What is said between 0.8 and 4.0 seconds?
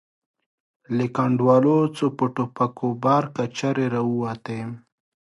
له کنډوالو څو په ټوپکو بار کچرې